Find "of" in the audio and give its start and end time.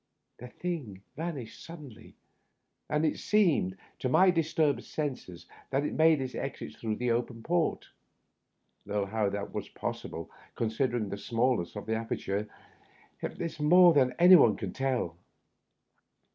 11.75-11.85